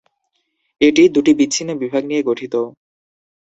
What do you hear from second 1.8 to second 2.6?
বিভাগ নিয়ে গঠিত।